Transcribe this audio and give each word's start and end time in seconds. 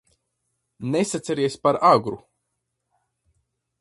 Nesaceries 0.93 1.55
par 1.63 1.75
agru! 1.93 2.17